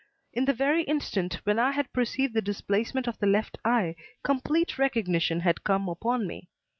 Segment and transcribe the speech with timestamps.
[0.33, 4.79] In the very instant when I had perceived the displacement of the left eye, complete
[4.79, 6.47] recognition had come upon me.